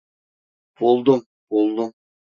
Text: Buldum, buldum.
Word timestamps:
Buldum, 0.79 1.25
buldum. 1.51 1.93